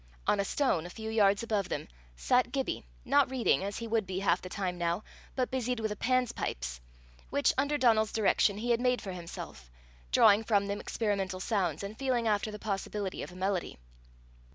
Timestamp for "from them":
10.43-10.79